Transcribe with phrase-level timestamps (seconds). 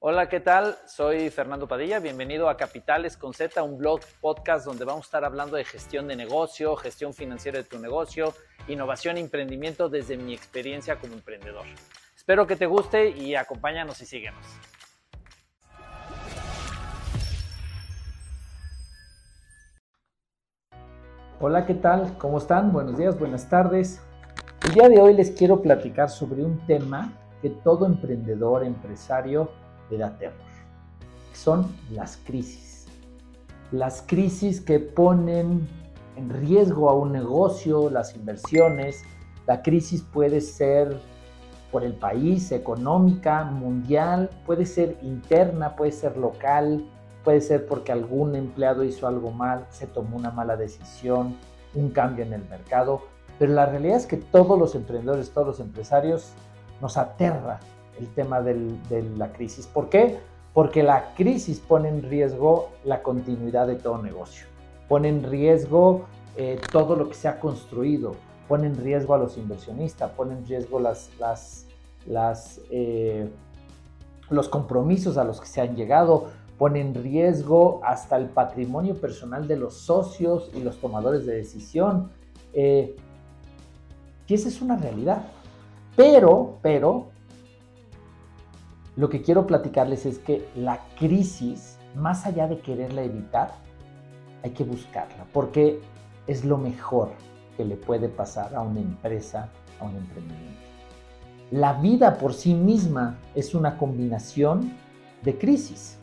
[0.00, 0.76] Hola, ¿qué tal?
[0.86, 5.24] Soy Fernando Padilla, bienvenido a Capitales con Z, un blog podcast donde vamos a estar
[5.24, 8.32] hablando de gestión de negocio, gestión financiera de tu negocio,
[8.68, 11.66] innovación e emprendimiento desde mi experiencia como emprendedor.
[12.16, 14.46] Espero que te guste y acompáñanos y síguenos.
[21.40, 22.16] Hola, ¿qué tal?
[22.18, 22.72] ¿Cómo están?
[22.72, 24.00] Buenos días, buenas tardes.
[24.64, 27.12] El día de hoy les quiero platicar sobre un tema
[27.42, 29.50] que todo emprendedor, empresario,
[29.90, 30.36] le da terror.
[31.32, 32.86] Son las crisis.
[33.70, 35.68] Las crisis que ponen
[36.16, 39.04] en riesgo a un negocio, las inversiones.
[39.46, 40.98] La crisis puede ser
[41.70, 46.84] por el país, económica, mundial, puede ser interna, puede ser local,
[47.24, 51.36] puede ser porque algún empleado hizo algo mal, se tomó una mala decisión,
[51.74, 53.02] un cambio en el mercado.
[53.38, 56.32] Pero la realidad es que todos los emprendedores, todos los empresarios
[56.80, 57.60] nos aterra
[57.98, 59.66] el tema de la crisis.
[59.66, 60.18] ¿Por qué?
[60.54, 64.46] Porque la crisis pone en riesgo la continuidad de todo negocio,
[64.88, 68.14] pone en riesgo eh, todo lo que se ha construido,
[68.48, 71.10] pone en riesgo a los inversionistas, pone en riesgo las,
[72.70, 73.28] eh,
[74.30, 79.46] los compromisos a los que se han llegado, pone en riesgo hasta el patrimonio personal
[79.46, 82.10] de los socios y los tomadores de decisión.
[82.52, 82.96] Eh,
[84.26, 85.24] y esa es una realidad.
[85.96, 87.08] Pero, pero,
[88.98, 93.52] lo que quiero platicarles es que la crisis, más allá de quererla evitar,
[94.42, 95.80] hay que buscarla, porque
[96.26, 97.10] es lo mejor
[97.56, 100.60] que le puede pasar a una empresa, a un emprendimiento.
[101.52, 104.72] La vida por sí misma es una combinación
[105.22, 105.96] de crisis.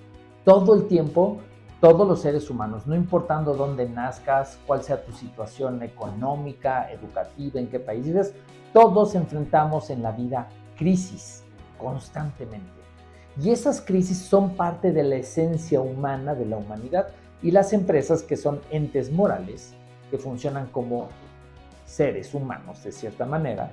[0.46, 1.40] Todo el tiempo,
[1.82, 7.68] todos los seres humanos, no importando dónde nazcas, cuál sea tu situación económica, educativa, en
[7.68, 8.34] qué país vives,
[8.72, 11.44] todos enfrentamos en la vida crisis
[11.78, 12.75] constantemente.
[13.42, 17.10] Y esas crisis son parte de la esencia humana de la humanidad
[17.42, 19.74] y las empresas que son entes morales,
[20.10, 21.10] que funcionan como
[21.86, 23.72] seres humanos de cierta manera,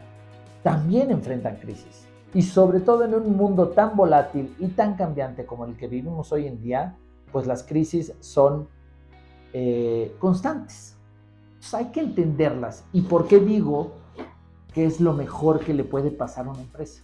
[0.62, 2.06] también enfrentan crisis.
[2.34, 6.32] Y sobre todo en un mundo tan volátil y tan cambiante como el que vivimos
[6.32, 6.96] hoy en día,
[7.30, 8.68] pues las crisis son
[9.52, 10.96] eh, constantes.
[11.72, 12.84] hay que entenderlas.
[12.92, 13.92] ¿Y por qué digo
[14.72, 17.02] que es lo mejor que le puede pasar a una empresa?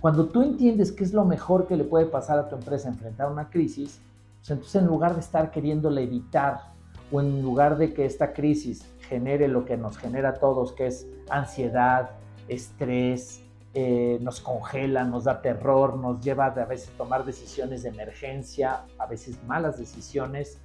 [0.00, 3.30] Cuando tú entiendes qué es lo mejor que le puede pasar a tu empresa enfrentar
[3.30, 4.00] una crisis,
[4.38, 6.72] pues entonces en lugar de estar queriéndola evitar
[7.10, 10.86] o en lugar de que esta crisis genere lo que nos genera a todos, que
[10.86, 12.10] es ansiedad,
[12.46, 13.42] estrés,
[13.74, 18.82] eh, nos congela, nos da terror, nos lleva a veces a tomar decisiones de emergencia,
[18.98, 20.58] a veces malas decisiones.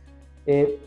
[0.46, 0.80] Eh,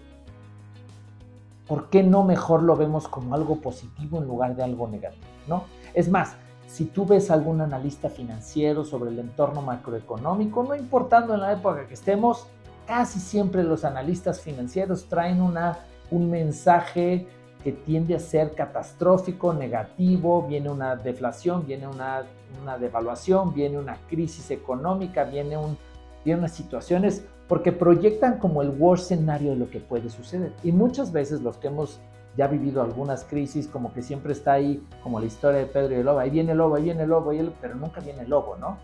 [1.66, 5.24] ¿Por qué no mejor lo vemos como algo positivo en lugar de algo negativo?
[5.48, 5.64] ¿no?
[5.94, 6.36] Es más,
[6.66, 11.86] si tú ves algún analista financiero sobre el entorno macroeconómico, no importando en la época
[11.86, 12.46] que estemos,
[12.86, 15.78] casi siempre los analistas financieros traen una,
[16.10, 17.26] un mensaje
[17.62, 22.24] que tiende a ser catastrófico, negativo, viene una deflación, viene una,
[22.62, 25.76] una devaluación, viene una crisis económica, viene, un,
[26.24, 30.52] viene unas situaciones, porque proyectan como el worst escenario de lo que puede suceder.
[30.62, 32.00] Y muchas veces los que hemos
[32.36, 35.94] ya ha vivido algunas crisis, como que siempre está ahí, como la historia de Pedro
[35.94, 38.30] y el lobo, ahí viene el lobo, ahí viene el lobo, pero nunca viene el
[38.30, 38.78] lobo, ¿no?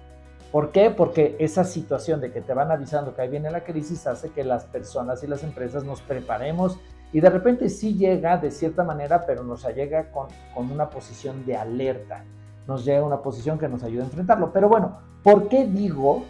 [0.51, 0.91] ¿Por qué?
[0.91, 4.45] Porque esa situación de que te van avisando que ahí viene la crisis hace que
[4.45, 6.79] las personas y las empresas nos preparemos
[7.11, 11.45] y de repente sí llega de cierta manera, pero nos llega con, con una posición
[11.47, 12.25] de alerta,
[12.67, 14.53] nos llega una posición que nos ayuda a enfrentarlo.
[14.53, 16.25] Pero bueno, ¿por qué digo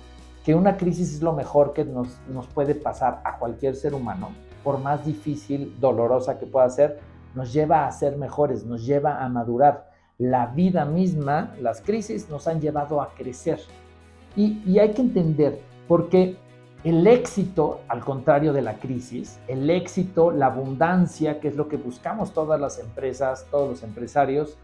[0.45, 4.31] que una crisis es lo mejor que nos, nos puede pasar a cualquier ser humano?
[4.63, 7.01] Por más difícil, dolorosa que pueda ser,
[7.35, 9.91] nos lleva a ser mejores, nos lleva a madurar.
[10.19, 13.61] La vida misma, las crisis nos han llevado a crecer.
[14.37, 16.37] Y, hay que entender, porque
[16.85, 21.77] el éxito, al contrario de la crisis, el éxito, la abundancia, que es lo que
[21.77, 24.57] buscamos todas las empresas, todos los empresarios,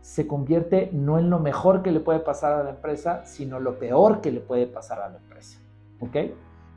[0.00, 3.78] se convierte no en lo mejor que le puede pasar a la empresa, sino lo
[3.78, 5.58] peor que le puede pasar a la empresa.
[6.00, 6.16] ¿Ok?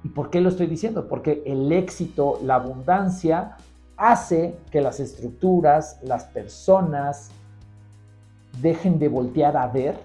[0.04, 1.08] ¿Y por qué lo estoy diciendo?
[1.08, 3.58] Porque el éxito, la abundancia,
[3.98, 7.32] hace que las estructuras, las personas
[8.62, 9.98] dejen de voltear a ver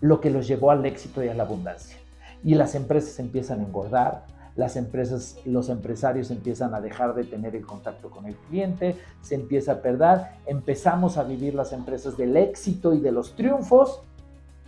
[0.00, 1.96] lo que los llevó al éxito y a la abundancia.
[2.42, 4.24] Y las empresas empiezan a engordar,
[4.56, 9.34] las empresas, los empresarios empiezan a dejar de tener el contacto con el cliente, se
[9.34, 14.02] empieza a perder, empezamos a vivir las empresas del éxito y de los triunfos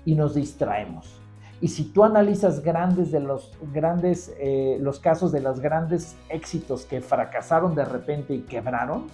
[0.04, 1.21] y nos distraemos.
[1.62, 6.84] Y si tú analizas grandes de los grandes, eh, los casos de los grandes éxitos
[6.84, 9.06] que fracasaron de repente y quebraron,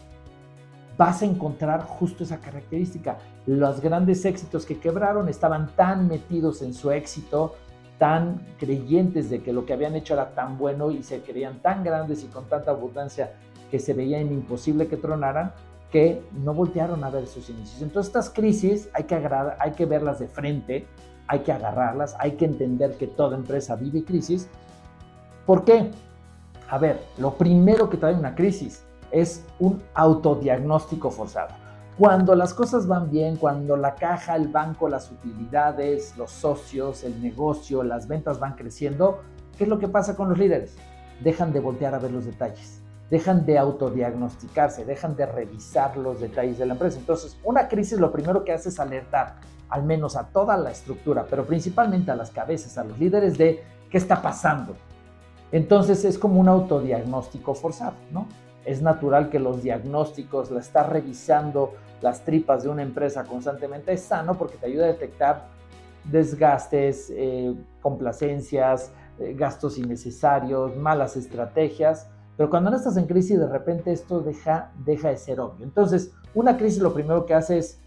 [0.97, 3.19] vas a encontrar justo esa característica.
[3.45, 7.55] Los grandes éxitos que quebraron estaban tan metidos en su éxito
[7.99, 11.85] tan creyentes de que lo que habían hecho era tan bueno y se creían tan
[11.85, 13.35] grandes y con tanta abundancia
[13.71, 15.53] que se veía imposible que tronaran,
[15.93, 17.83] que no voltearon a ver sus inicios.
[17.83, 19.15] Entonces estas crisis hay que,
[19.59, 20.87] hay que verlas de frente,
[21.29, 24.49] hay que agarrarlas, hay que entender que toda empresa vive crisis.
[25.47, 25.91] ¿Por qué?
[26.71, 31.55] A ver, lo primero que trae una crisis es un autodiagnóstico forzado.
[31.99, 37.21] Cuando las cosas van bien, cuando la caja, el banco, las utilidades, los socios, el
[37.21, 39.21] negocio, las ventas van creciendo,
[39.57, 40.77] ¿qué es lo que pasa con los líderes?
[41.23, 42.81] Dejan de voltear a ver los detalles,
[43.11, 46.99] dejan de autodiagnosticarse, dejan de revisar los detalles de la empresa.
[46.99, 49.37] Entonces, una crisis lo primero que hace es alertar
[49.69, 53.63] al menos a toda la estructura, pero principalmente a las cabezas, a los líderes de
[53.91, 54.77] qué está pasando.
[55.53, 58.27] Entonces es como un autodiagnóstico forzado, ¿no?
[58.65, 64.03] Es natural que los diagnósticos, la estar revisando las tripas de una empresa constantemente es
[64.03, 65.47] sano porque te ayuda a detectar
[66.05, 72.09] desgastes, eh, complacencias, eh, gastos innecesarios, malas estrategias.
[72.37, 75.65] Pero cuando no estás en crisis, de repente esto deja, deja de ser obvio.
[75.65, 77.81] Entonces, una crisis lo primero que hace es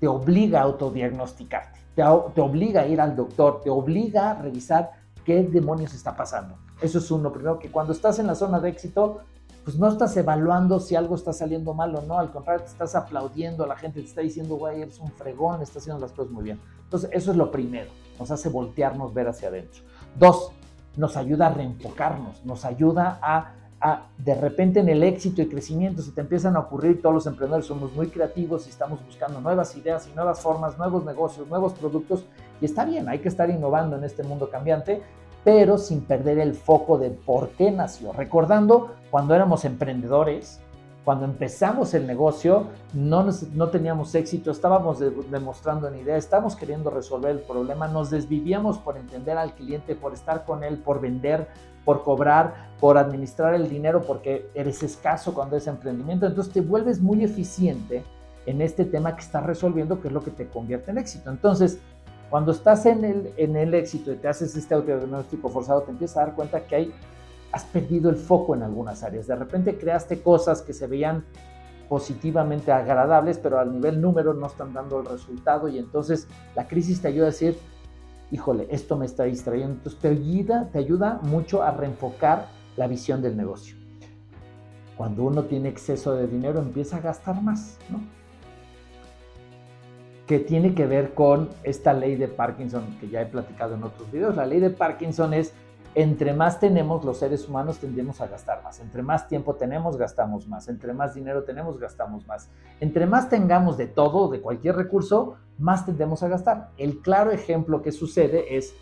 [0.00, 2.02] te obliga a autodiagnosticarte, te,
[2.40, 4.92] obliga a ir al doctor, te obliga a revisar
[5.24, 6.56] qué demonios está pasando.
[6.80, 7.32] Eso es uno.
[7.32, 9.20] Primero que cuando estás en la zona de éxito,
[9.64, 12.94] pues no estás evaluando si algo está saliendo mal o no, al contrario, te estás
[12.94, 16.44] aplaudiendo, la gente te está diciendo, güey, eres un fregón, estás haciendo las cosas muy
[16.44, 16.60] bien.
[16.84, 19.82] Entonces, eso es lo primero, nos hace voltearnos, ver hacia adentro.
[20.18, 20.52] Dos,
[20.96, 26.02] nos ayuda a reenfocarnos, nos ayuda a, a, de repente en el éxito y crecimiento,
[26.02, 29.76] se te empiezan a ocurrir, todos los emprendedores somos muy creativos y estamos buscando nuevas
[29.76, 32.24] ideas y nuevas formas, nuevos negocios, nuevos productos,
[32.60, 35.02] y está bien, hay que estar innovando en este mundo cambiante,
[35.44, 38.12] pero sin perder el foco de por qué nació.
[38.12, 40.60] Recordando cuando éramos emprendedores,
[41.08, 44.98] cuando empezamos el negocio, no, no teníamos éxito, estábamos
[45.30, 50.12] demostrando una idea, estábamos queriendo resolver el problema, nos desvivíamos por entender al cliente, por
[50.12, 51.48] estar con él, por vender,
[51.86, 56.26] por cobrar, por administrar el dinero, porque eres escaso cuando es emprendimiento.
[56.26, 58.04] Entonces te vuelves muy eficiente
[58.44, 61.30] en este tema que estás resolviendo, que es lo que te convierte en éxito.
[61.30, 61.78] Entonces,
[62.28, 66.18] cuando estás en el, en el éxito y te haces este autodiagnóstico forzado, te empiezas
[66.18, 66.94] a dar cuenta que hay,
[67.52, 69.26] has perdido el foco en algunas áreas.
[69.26, 71.24] De repente creaste cosas que se veían
[71.88, 77.00] positivamente agradables, pero al nivel número no están dando el resultado y entonces la crisis
[77.00, 77.58] te ayuda a decir,
[78.30, 79.74] híjole, esto me está distrayendo.
[79.74, 82.46] Entonces te ayuda, te ayuda mucho a reenfocar
[82.76, 83.76] la visión del negocio.
[84.96, 88.00] Cuando uno tiene exceso de dinero empieza a gastar más, ¿no?
[90.28, 94.12] que tiene que ver con esta ley de Parkinson que ya he platicado en otros
[94.12, 94.36] videos.
[94.36, 95.54] La ley de Parkinson es,
[95.94, 98.78] entre más tenemos los seres humanos tendemos a gastar más.
[98.80, 100.68] Entre más tiempo tenemos, gastamos más.
[100.68, 102.48] Entre más dinero tenemos, gastamos más.
[102.80, 106.70] Entre más tengamos de todo, de cualquier recurso, más tendemos a gastar.
[106.78, 108.74] El claro ejemplo que sucede es,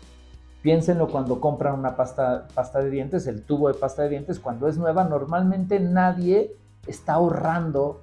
[0.61, 4.67] piénsenlo cuando compran una pasta, pasta de dientes, el tubo de pasta de dientes, cuando
[4.67, 6.55] es nueva, normalmente nadie
[6.85, 8.01] está ahorrando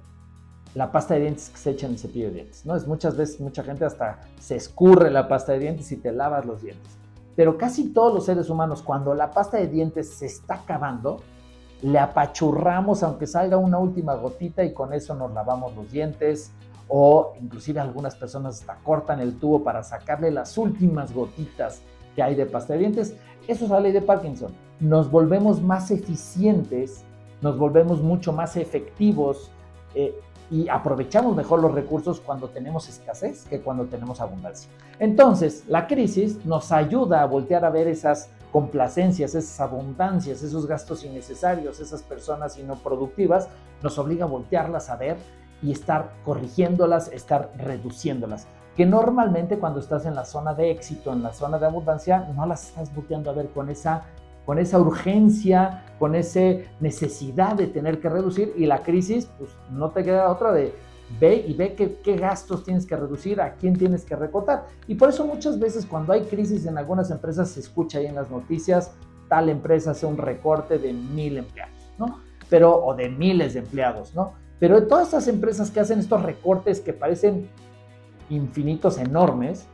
[0.73, 2.75] la pasta de dientes que se echa en el cepillo de dientes, ¿no?
[2.75, 6.45] Es muchas veces, mucha gente hasta se escurre la pasta de dientes y te lavas
[6.45, 6.97] los dientes.
[7.35, 11.21] Pero casi todos los seres humanos, cuando la pasta de dientes se está acabando,
[11.81, 16.51] le apachurramos aunque salga una última gotita y con eso nos lavamos los dientes
[16.87, 21.81] o inclusive algunas personas hasta cortan el tubo para sacarle las últimas gotitas
[22.15, 23.15] que hay de pasta de dientes.
[23.47, 24.53] Eso es la ley de Parkinson.
[24.79, 27.03] Nos volvemos más eficientes,
[27.41, 29.51] nos volvemos mucho más efectivos
[29.93, 30.13] eh,
[30.51, 34.69] y aprovechamos mejor los recursos cuando tenemos escasez que cuando tenemos abundancia.
[34.99, 41.03] Entonces, la crisis nos ayuda a voltear a ver esas complacencias, esas abundancias, esos gastos
[41.03, 43.49] innecesarios, esas personas productivas,
[43.81, 45.17] nos obliga a voltearlas a ver
[45.61, 48.47] y estar corrigiéndolas, estar reduciéndolas.
[48.75, 52.45] Que normalmente cuando estás en la zona de éxito, en la zona de abundancia, no
[52.45, 54.03] las estás volteando a ver con esa
[54.45, 56.39] con esa urgencia, con esa
[56.79, 60.73] necesidad de tener que reducir y la crisis, pues no te queda otra de
[61.19, 64.65] ve y ve qué, qué, gastos tienes que reducir, a quién tienes que recortar.
[64.87, 68.15] Y por eso muchas veces cuando hay crisis en algunas empresas se escucha ahí en
[68.15, 68.91] las noticias,
[69.27, 72.19] tal empresa hace un recorte de mil empleados, ¿no?
[72.49, 74.33] Pero, o de miles de empleados, ¿no?
[74.59, 77.49] Pero de todas estas empresas que hacen estos recortes que parecen
[78.29, 79.67] infinitos, enormes,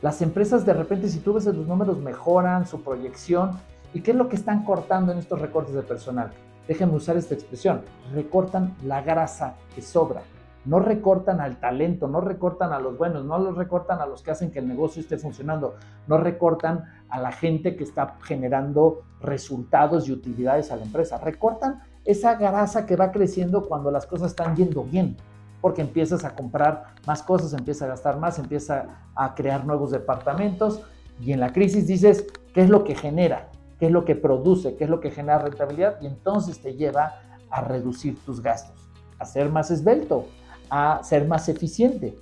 [0.00, 3.52] las empresas de repente, si tú ves los números, mejoran su proyección,
[3.94, 6.30] ¿Y qué es lo que están cortando en estos recortes de personal?
[6.66, 7.82] Déjenme usar esta expresión.
[8.14, 10.22] Recortan la grasa que sobra.
[10.64, 14.30] No recortan al talento, no recortan a los buenos, no los recortan a los que
[14.30, 15.74] hacen que el negocio esté funcionando,
[16.06, 21.18] no recortan a la gente que está generando resultados y utilidades a la empresa.
[21.18, 25.16] Recortan esa grasa que va creciendo cuando las cosas están yendo bien,
[25.60, 30.80] porque empiezas a comprar más cosas, empiezas a gastar más, empiezas a crear nuevos departamentos,
[31.20, 33.48] Y en la crisis dices, ¿qué es lo que genera?
[33.82, 34.76] ¿Qué es lo que produce?
[34.76, 36.00] ¿Qué es lo que genera rentabilidad?
[36.00, 37.14] Y entonces te lleva
[37.50, 38.76] a reducir tus gastos,
[39.18, 40.26] a ser más esbelto,
[40.70, 42.16] a ser más eficiente.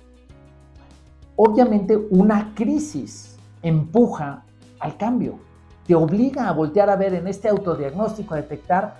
[1.35, 4.43] Obviamente una crisis empuja
[4.79, 5.35] al cambio,
[5.85, 8.95] te obliga a voltear a ver en este autodiagnóstico, a detectar,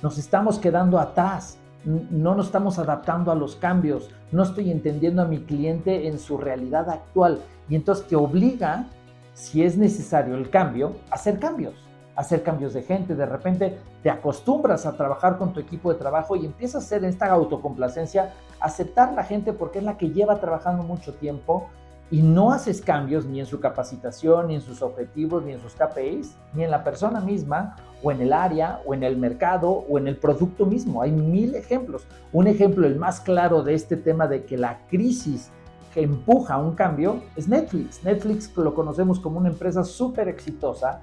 [0.00, 5.24] nos estamos quedando atrás, no nos estamos adaptando a los cambios, no estoy entendiendo a
[5.24, 8.86] mi cliente en su realidad actual y entonces te obliga,
[9.34, 11.87] si es necesario el cambio, a hacer cambios,
[12.18, 16.34] hacer cambios de gente, de repente te acostumbras a trabajar con tu equipo de trabajo
[16.34, 20.82] y empiezas a hacer esta autocomplacencia, aceptar la gente porque es la que lleva trabajando
[20.82, 21.68] mucho tiempo
[22.10, 25.74] y no haces cambios ni en su capacitación, ni en sus objetivos, ni en sus
[25.74, 29.96] KPIs, ni en la persona misma, o en el área, o en el mercado, o
[29.96, 31.02] en el producto mismo.
[31.02, 32.04] Hay mil ejemplos.
[32.32, 35.52] Un ejemplo, el más claro de este tema de que la crisis
[35.94, 38.02] que empuja un cambio es Netflix.
[38.02, 41.02] Netflix lo conocemos como una empresa súper exitosa,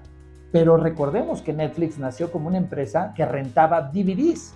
[0.56, 4.54] pero recordemos que Netflix nació como una empresa que rentaba DVDs,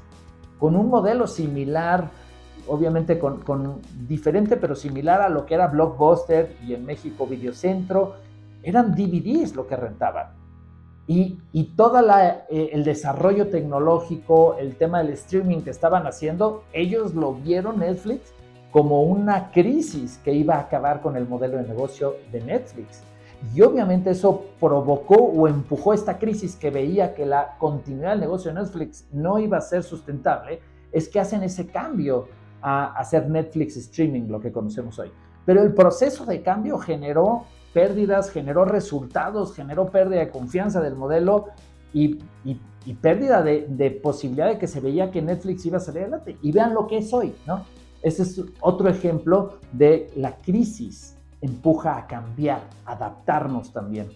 [0.58, 2.10] con un modelo similar
[2.68, 8.14] obviamente con, diferente pero similar a lo que era Blockbuster y en México Videocentro,
[8.64, 10.28] eran DVDs lo que rentaban.
[11.06, 17.14] Y, y todo eh, el desarrollo tecnológico, el tema del streaming que estaban haciendo, ellos
[17.14, 18.34] lo vieron Netflix
[18.72, 23.04] como una crisis que iba a acabar con el modelo de negocio de Netflix.
[23.56, 28.54] Y obviamente eso provocó o empujó esta crisis que veía que la continuidad del negocio
[28.54, 30.60] de Netflix no iba a ser sustentable,
[30.92, 32.28] es que hacen ese cambio
[32.62, 35.12] a hacer Netflix streaming, lo que conocemos hoy.
[35.46, 41.48] Pero el proceso de cambio generó pérdidas, generó resultados, generó pérdida de confianza del modelo
[41.94, 42.20] y,
[43.02, 46.38] pérdida de, posibilidad de que se veía que Netflix iba a salir adelante.
[46.42, 47.64] Y vean lo que es hoy, ¿no?
[48.02, 54.10] Ese es otro ejemplo de la crisis empuja a cambiar, adaptarnos también.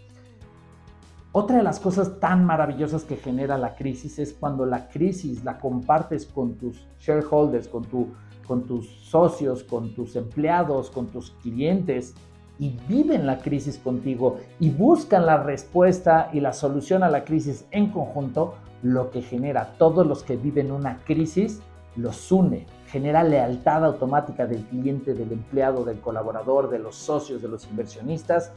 [1.32, 5.58] Otra de las cosas tan maravillosas que genera la crisis es cuando la crisis la
[5.60, 8.10] compartes con tus shareholders, con tu
[8.46, 12.14] con tus socios, con tus empleados, con tus clientes
[12.60, 17.66] y viven la crisis contigo y buscan la respuesta y la solución a la crisis
[17.72, 21.62] en conjunto, lo que genera todos los que viven una crisis
[21.96, 27.48] los une, genera lealtad automática del cliente, del empleado, del colaborador, de los socios, de
[27.48, 28.52] los inversionistas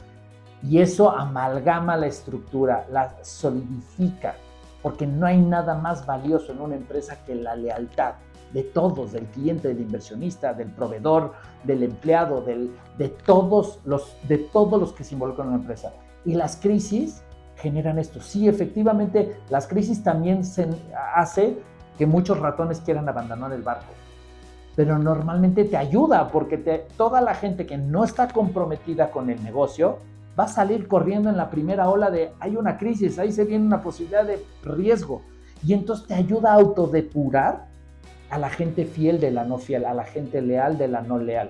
[0.61, 4.35] y eso amalgama la estructura, la solidifica,
[4.83, 8.13] porque no hay nada más valioso en una empresa que la lealtad
[8.53, 14.79] de todos, del cliente, del inversionista, del proveedor, del empleado, de, todos los, de todos
[14.79, 15.93] los que se involucran en una empresa.
[16.25, 17.23] Y las crisis
[17.55, 18.21] generan esto.
[18.21, 20.69] Sí, efectivamente, las crisis también se
[21.15, 21.57] hace
[21.97, 23.97] que muchos ratones quieran abandonar el barco.
[24.77, 29.97] Pero normalmente te ayuda porque toda la gente que no está comprometida con el negocio
[30.39, 33.65] va a salir corriendo en la primera ola de hay una crisis, ahí se viene
[33.65, 35.23] una posibilidad de riesgo.
[35.65, 37.65] Y entonces te ayuda a autodepurar
[38.29, 41.17] a la gente fiel de la no fiel, a la gente leal de la no
[41.17, 41.49] leal.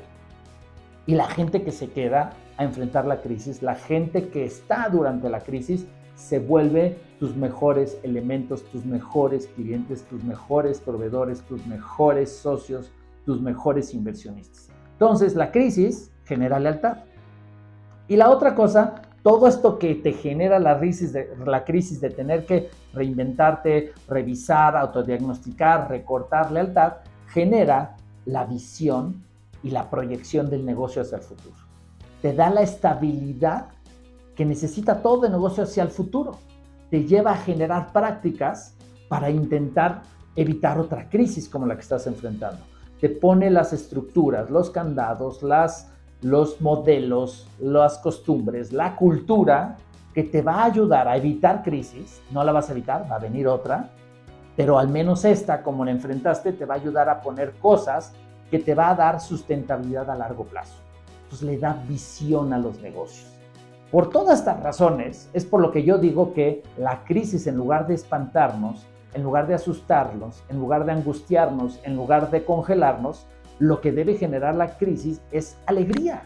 [1.05, 5.29] Y la gente que se queda a enfrentar la crisis, la gente que está durante
[5.29, 12.31] la crisis, se vuelve tus mejores elementos, tus mejores clientes, tus mejores proveedores, tus mejores
[12.31, 12.89] socios,
[13.27, 14.69] tus mejores inversionistas.
[14.93, 17.03] Entonces, la crisis genera lealtad.
[18.07, 22.11] Y la otra cosa todo esto que te genera la crisis, de, la crisis de
[22.11, 26.93] tener que reinventarte, revisar, autodiagnosticar, recortar lealtad,
[27.27, 29.21] genera la visión
[29.63, 31.57] y la proyección del negocio hacia el futuro.
[32.21, 33.65] Te da la estabilidad
[34.33, 36.37] que necesita todo el negocio hacia el futuro.
[36.89, 38.75] Te lleva a generar prácticas
[39.09, 40.03] para intentar
[40.37, 42.61] evitar otra crisis como la que estás enfrentando.
[42.99, 49.77] Te pone las estructuras, los candados, las los modelos, las costumbres, la cultura
[50.13, 52.21] que te va a ayudar a evitar crisis.
[52.31, 53.89] No la vas a evitar, va a venir otra,
[54.55, 58.13] pero al menos esta, como la enfrentaste, te va a ayudar a poner cosas
[58.49, 60.75] que te va a dar sustentabilidad a largo plazo.
[61.23, 63.31] Entonces le da visión a los negocios.
[63.91, 67.87] Por todas estas razones, es por lo que yo digo que la crisis, en lugar
[67.87, 73.25] de espantarnos, en lugar de asustarnos, en lugar de angustiarnos, en lugar de congelarnos,
[73.59, 76.23] lo que debe generar la crisis es alegría.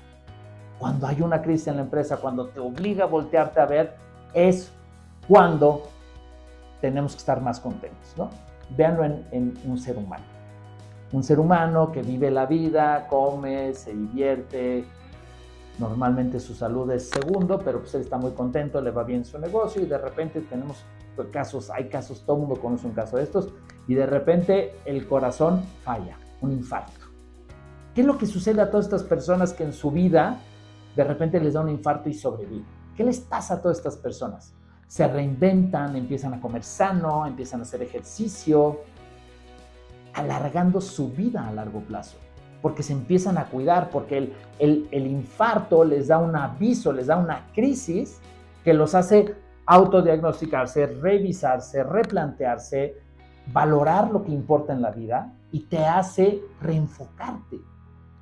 [0.79, 3.93] Cuando hay una crisis en la empresa, cuando te obliga a voltearte a ver,
[4.33, 4.71] es
[5.27, 5.83] cuando
[6.81, 8.29] tenemos que estar más contentos, ¿no?
[8.75, 10.23] Véanlo en, un ser humano.
[11.11, 14.85] Un ser humano que vive la vida, come, se divierte,
[15.77, 19.37] normalmente su salud es segundo, pero pues él está muy contento, le va bien su
[19.37, 20.83] negocio y de repente tenemos
[21.73, 23.53] hay casos, todo mundo conoce un caso de estos,
[23.87, 27.07] y de repente el corazón falla, un infarto.
[27.93, 30.39] ¿Qué es lo que sucede a todas estas personas que en su vida
[30.95, 32.65] de repente les da un infarto y sobreviven?
[32.95, 34.53] ¿Qué les pasa a todas estas personas?
[34.87, 38.81] Se reinventan, empiezan a comer sano, empiezan a hacer ejercicio,
[40.13, 42.17] alargando su vida a largo plazo,
[42.61, 47.47] porque se empiezan a cuidar, porque el infarto les da un aviso, les da una
[47.53, 48.19] crisis
[48.63, 52.95] que los hace autodiagnosticarse, revisarse, replantearse,
[53.47, 57.57] valorar lo que importa en la vida y te hace reenfocarte.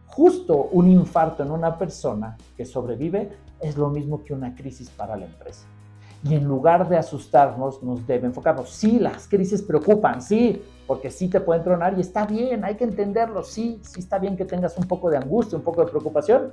[0.07, 5.15] Justo un infarto en una persona que sobrevive es lo mismo que una crisis para
[5.15, 5.65] la empresa.
[6.23, 8.69] Y en lugar de asustarnos, nos debe enfocarnos.
[8.69, 12.83] Sí, las crisis preocupan, sí, porque sí te pueden tronar y está bien, hay que
[12.83, 16.51] entenderlo, sí, sí está bien que tengas un poco de angustia, un poco de preocupación,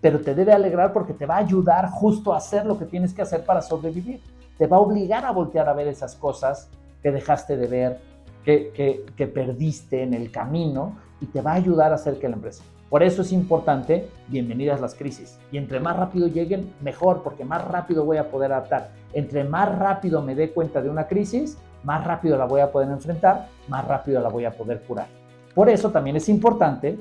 [0.00, 3.12] pero te debe alegrar porque te va a ayudar justo a hacer lo que tienes
[3.12, 4.20] que hacer para sobrevivir.
[4.56, 6.70] Te va a obligar a voltear a ver esas cosas
[7.02, 8.00] que dejaste de ver,
[8.44, 12.36] que, que, perdiste en el camino y te va a ayudar a hacer que la
[12.36, 12.64] empresa.
[12.88, 15.38] Por eso es importante, bienvenidas las crisis.
[15.52, 18.90] Y entre más rápido lleguen, mejor, porque más rápido voy a poder adaptar.
[19.12, 22.88] Entre más rápido me dé cuenta de una crisis, más rápido la voy a poder
[22.88, 25.06] enfrentar, más rápido la voy a poder curar.
[25.54, 26.98] Por eso también es importante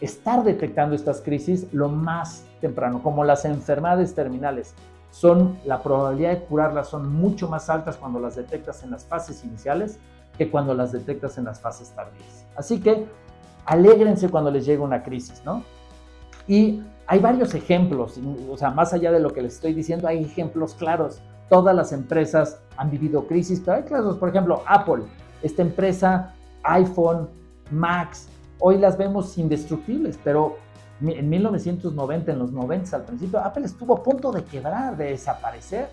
[0.00, 4.74] estar detectando estas crisis lo más temprano, como las enfermedades terminales.
[5.10, 9.44] Son, la probabilidad de curarlas son mucho más altas cuando las detectas en las fases
[9.44, 9.98] iniciales
[10.36, 12.44] que cuando las detectas en las fases tardías.
[12.56, 13.06] Así que
[13.64, 15.62] alégrense cuando les llega una crisis, ¿no?
[16.46, 20.22] Y hay varios ejemplos, o sea, más allá de lo que les estoy diciendo, hay
[20.22, 21.22] ejemplos claros.
[21.48, 25.04] Todas las empresas han vivido crisis, pero hay casos, por ejemplo, Apple,
[25.42, 26.34] esta empresa,
[26.64, 27.28] iPhone,
[27.70, 30.56] Max, hoy las vemos indestructibles, pero
[31.00, 35.90] en 1990, en los 90 al principio, Apple estuvo a punto de quebrar, de desaparecer.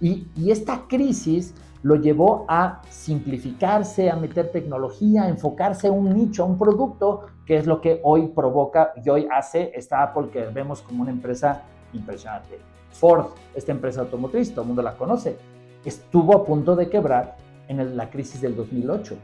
[0.00, 6.14] Y, y, esta crisis lo llevó a simplificarse, a meter tecnología, a enfocarse a un
[6.14, 10.28] nicho, a un producto, que es lo que hoy provoca y hoy hace esta Apple
[10.32, 11.62] que vemos como una empresa
[11.92, 12.60] impresionante.
[12.92, 15.36] Ford, esta empresa automotriz, todo el mundo la conoce,
[15.84, 17.36] estuvo a punto de quebrar
[17.66, 19.16] en la crisis del 2008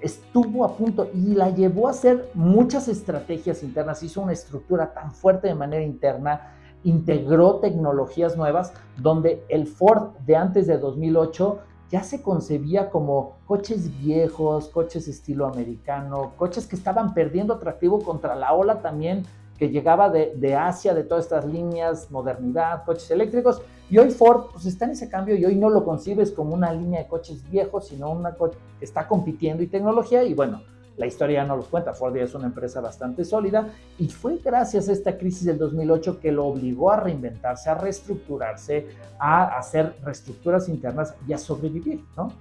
[0.00, 5.12] estuvo a punto y la llevó a hacer muchas estrategias internas, hizo una estructura tan
[5.12, 6.54] fuerte de manera interna,
[6.84, 11.58] integró tecnologías nuevas, donde el Ford de antes de 2008
[11.90, 18.34] ya se concebía como coches viejos, coches estilo americano, coches que estaban perdiendo atractivo contra
[18.34, 19.24] la ola también
[19.58, 23.60] que llegaba de, Asia, de todas estas líneas, modernidad, coches eléctricos.
[23.90, 26.72] Y hoy Ford pues está en ese cambio y hoy no lo concibes como una
[26.72, 30.22] línea de coches viejos, sino una que está compitiendo y tecnología.
[30.24, 30.62] Y bueno,
[30.98, 31.94] la historia ya no los cuenta.
[31.94, 36.20] Ford ya es una empresa bastante sólida y fue gracias a esta crisis del 2008
[36.20, 42.32] que lo obligó a reinventarse, a reestructurarse, a hacer reestructuras internas y a sobrevivir, ¿no?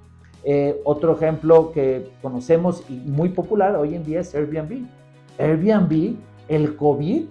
[0.44, 4.86] Eh, otro ejemplo que conocemos y muy popular hoy en día es Airbnb.
[5.38, 6.16] Airbnb
[6.48, 7.26] el COVID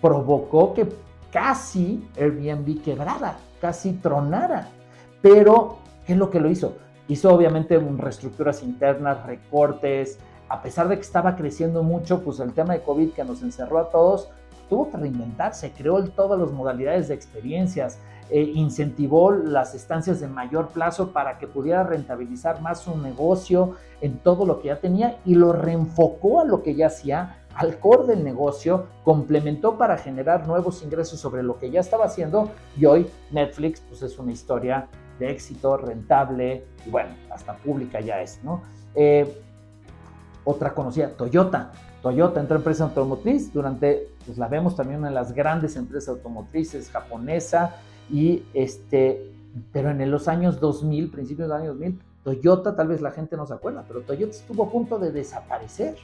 [0.00, 0.86] provocó que
[1.32, 4.68] casi Airbnb quebrara, casi tronara.
[5.22, 6.76] Pero, ¿qué es lo que lo hizo?
[7.08, 10.18] Hizo obviamente reestructuras internas, recortes.
[10.48, 13.78] A pesar de que estaba creciendo mucho, pues el tema de COVID que nos encerró
[13.78, 14.28] a todos,
[14.68, 17.98] tuvo que reinventarse, creó todas las modalidades de experiencias,
[18.30, 24.18] eh, incentivó las estancias de mayor plazo para que pudiera rentabilizar más su negocio en
[24.18, 28.06] todo lo que ya tenía y lo reenfocó a lo que ya hacía al core
[28.06, 33.08] del negocio, complementó para generar nuevos ingresos sobre lo que ya estaba haciendo y hoy
[33.32, 34.86] Netflix pues es una historia
[35.18, 38.62] de éxito, rentable y bueno, hasta pública ya es, ¿no?
[38.94, 39.42] Eh,
[40.44, 41.72] otra conocida, Toyota.
[42.00, 46.88] Toyota entró empresa automotriz durante, pues la vemos también una de las grandes empresas automotrices
[46.90, 47.74] japonesa
[48.08, 49.32] y este,
[49.72, 53.46] pero en los años 2000, principios del año 2000, Toyota, tal vez la gente no
[53.46, 55.96] se acuerda, pero Toyota estuvo a punto de desaparecer.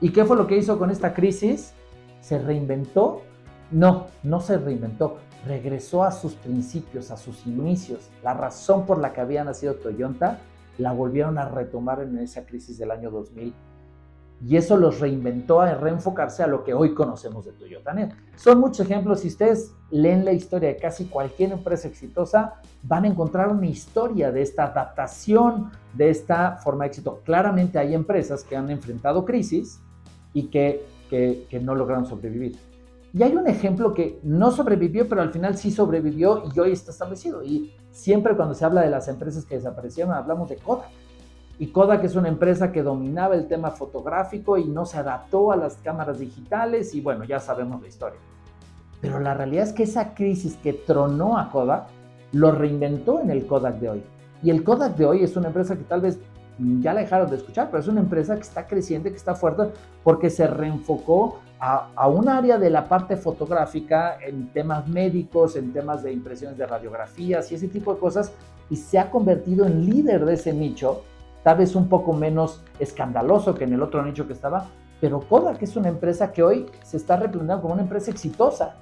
[0.00, 1.72] ¿Y qué fue lo que hizo con esta crisis?
[2.20, 3.22] ¿Se reinventó?
[3.70, 5.18] No, no se reinventó.
[5.46, 8.10] Regresó a sus principios, a sus inicios.
[8.22, 10.38] La razón por la que había nacido Toyota
[10.78, 13.54] la volvieron a retomar en esa crisis del año 2000
[14.42, 17.94] y eso los reinventó a reenfocarse a lo que hoy conocemos de Toyota.
[18.36, 19.20] Son muchos ejemplos.
[19.20, 24.30] Si ustedes leen la historia de casi cualquier empresa exitosa, van a encontrar una historia
[24.32, 27.22] de esta adaptación, de esta forma de éxito.
[27.24, 29.80] Claramente hay empresas que han enfrentado crisis
[30.32, 30.84] y que,
[31.62, 32.58] no lograron sobrevivir.
[33.12, 36.90] Y hay un ejemplo que no sobrevivió, pero al final sí sobrevivió y hoy está
[36.90, 37.44] establecido.
[37.44, 40.88] Y siempre cuando se habla de las empresas que desaparecieron, hablamos de Kodak.
[41.58, 45.56] Y Kodak es una empresa que dominaba el tema fotográfico y no se adaptó a
[45.56, 48.18] las cámaras digitales y bueno, ya sabemos la historia.
[49.00, 51.86] Pero la realidad es que esa crisis que tronó a Kodak
[52.32, 54.02] lo reinventó en el Kodak de hoy.
[54.42, 56.18] Y el Kodak de hoy es una empresa que tal vez
[56.58, 59.64] ya la dejaron de escuchar, pero es una empresa que está creciente, que está fuerte,
[60.02, 65.72] porque se reenfocó a, a, un área de la parte fotográfica en temas médicos, en
[65.72, 68.32] temas de impresiones de radiografías y ese tipo de cosas,
[68.70, 71.02] y se ha convertido en líder de ese nicho,
[71.44, 74.66] tal vez un poco menos escandaloso que en el otro nicho que estaba,
[75.00, 78.74] pero Kodak es una empresa que hoy se está replanteando como una empresa exitosa.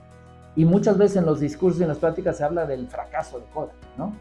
[0.55, 3.47] Y muchas veces en los discursos y en las prácticas se habla del fracaso de
[3.47, 4.15] Kodak, ¿no?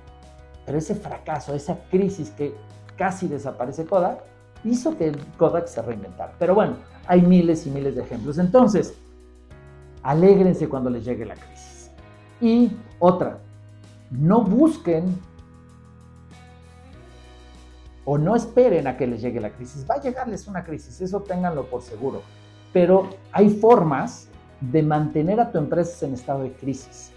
[0.65, 2.55] Pero ese fracaso, esa crisis que
[2.97, 4.23] casi desaparece Kodak,
[4.63, 6.33] hizo que Kodak se reinventara.
[6.39, 8.39] Pero bueno, hay miles y miles de ejemplos.
[8.39, 8.95] Entonces,
[10.01, 11.91] alégrense cuando les llegue la crisis.
[12.39, 13.37] Y otra,
[14.09, 15.15] no busquen
[18.05, 19.85] o no esperen a que les llegue la crisis.
[19.89, 22.21] Va a llegarles una crisis, eso ténganlo por seguro.
[22.73, 27.11] Pero hay formas de mantener a tu empresa en estado de crisis.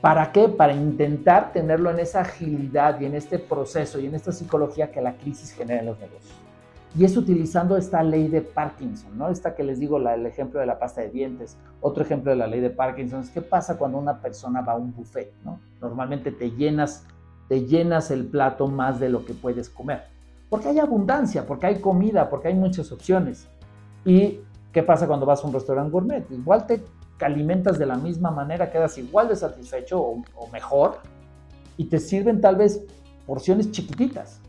[0.00, 0.48] ¿Para qué?
[0.48, 5.00] Para intentar tenerlo en esa agilidad y en este proceso y en esta psicología que
[5.00, 6.34] la crisis genera en los negocios.
[6.96, 9.28] Y es utilizando esta ley de Parkinson, ¿no?
[9.28, 11.56] Esta que les digo, el ejemplo de la pasta de dientes.
[11.80, 14.76] Otro ejemplo de la ley de Parkinson es qué pasa cuando una persona va a
[14.76, 15.60] un buffet, ¿no?
[15.80, 17.04] Normalmente te llenas
[17.48, 20.04] te llenas el plato más de lo que puedes comer.
[20.48, 23.48] Porque hay abundancia, porque hay comida, porque hay muchas opciones.
[24.04, 24.40] ¿Y
[24.72, 26.30] qué pasa cuando vas a un restaurante gourmet?
[26.30, 26.82] Igual te
[27.20, 30.98] alimentas de la misma manera, quedas igual de satisfecho o, mejor
[31.76, 32.82] y te sirven tal vez
[33.26, 34.40] porciones chiquititas.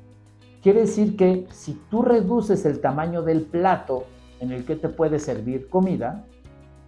[0.61, 4.05] Quiere decir que si tú reduces el tamaño del plato
[4.39, 6.25] en el que te puede servir comida,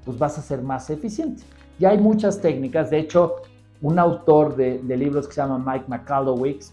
[0.05, 1.43] pues vas a ser más eficiente.
[1.79, 3.35] Ya hay muchas técnicas, de hecho,
[3.81, 6.71] un autor de, libros que se llama Mike McCallowicz,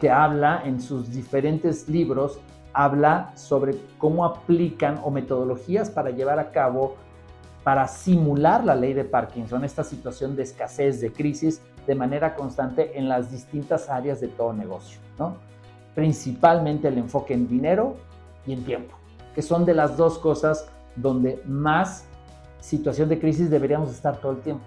[0.00, 2.38] que habla en sus diferentes libros,
[2.72, 6.96] habla sobre cómo aplican o metodologías para llevar a cabo,
[7.64, 12.98] para simular la ley de Parkinson, esta situación de escasez, de crisis, de manera constante
[12.98, 15.00] en las distintas áreas de todo negocio.
[15.18, 15.36] ¿no?
[15.94, 17.96] Principalmente el enfoque en dinero
[18.46, 18.96] y en tiempo,
[19.34, 22.04] que son de las dos cosas donde más
[22.60, 24.64] situación de crisis deberíamos estar todo el tiempo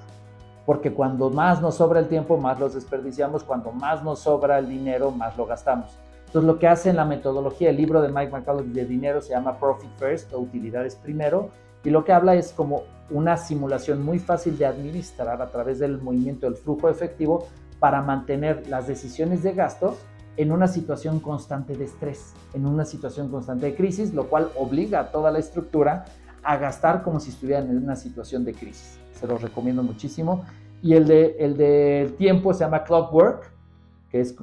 [0.65, 4.67] porque cuando más nos sobra el tiempo, más los desperdiciamos, cuando más nos sobra el
[4.67, 5.97] dinero, más lo gastamos.
[6.25, 9.29] Entonces, lo que hace en la metodología, el libro de Mike McCullough de dinero se
[9.29, 11.49] llama Profit First o Utilidades Primero,
[11.83, 16.01] y lo que habla es como una simulación muy fácil de administrar a través del
[16.01, 17.47] movimiento del flujo efectivo
[17.79, 19.97] para mantener las decisiones de gastos
[20.37, 24.99] en una situación constante de estrés, en una situación constante de crisis, lo cual obliga
[24.99, 26.05] a toda la estructura
[26.41, 30.45] a gastar como si estuvieran en una situación de crisis se los recomiendo muchísimo.
[30.81, 33.51] Y el de el del tiempo se llama Clockwork,
[34.09, 34.35] que es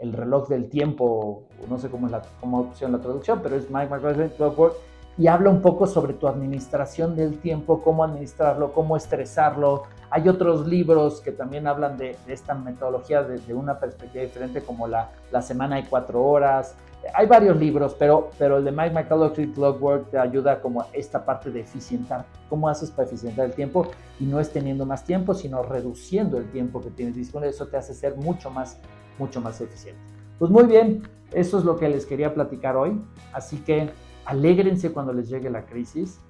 [0.00, 3.70] el, reloj del tiempo, no sé cómo es la cómo opción la traducción, pero es
[3.70, 4.74] Mike McGrath Clockwork,
[5.18, 9.82] y habla un poco sobre tu administración del tiempo, cómo administrarlo, cómo estresarlo.
[10.10, 15.10] Hay otros libros que también hablan de, esta metodología desde una perspectiva diferente, como la,
[15.30, 16.76] la semana de cuatro horas,
[17.14, 21.50] hay varios libros, pero, pero el de Mike McCullough, Clockwork, te ayuda como esta parte
[21.50, 22.26] de eficientar.
[22.48, 23.88] ¿Cómo haces para eficientar el tiempo?
[24.18, 27.50] Y no es teniendo más tiempo, sino reduciendo el tiempo que tienes disponible.
[27.50, 28.78] Eso te hace ser mucho más,
[29.18, 30.00] mucho más eficiente.
[30.38, 33.00] Pues muy bien, eso es lo que les quería platicar hoy.
[33.32, 33.90] Así que
[34.24, 36.20] alégrense cuando les llegue la crisis,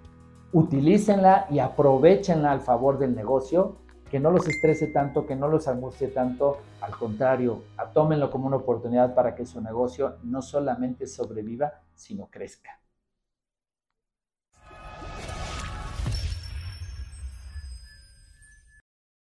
[0.52, 3.76] utilícenla y aprovechenla al favor del negocio
[4.10, 8.56] que no los estrese tanto, que no los angustie tanto, al contrario, tómenlo como una
[8.56, 12.80] oportunidad para que su negocio no solamente sobreviva, sino crezca.